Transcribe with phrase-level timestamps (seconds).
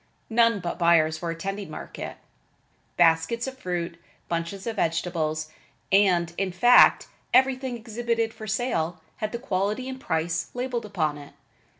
[0.31, 2.17] None but buyers were attending market.
[2.97, 5.49] Baskets of fruit, bunches of vegetables
[5.91, 11.19] and, in fact, everything exhibited for sale, had the quality and the price labeled upon
[11.19, 11.33] it.